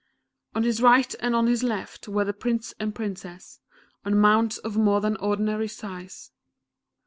On 0.55 0.63
his 0.63 0.81
right 0.81 1.13
and 1.19 1.35
on 1.35 1.45
his 1.45 1.61
left 1.61 2.07
were 2.07 2.25
the 2.25 2.33
Prince 2.33 2.73
and 2.79 2.95
Princess, 2.95 3.59
on 4.03 4.17
mounts 4.17 4.57
of 4.57 4.75
more 4.75 4.99
than 4.99 5.15
ordinary 5.17 5.67
size. 5.67 6.31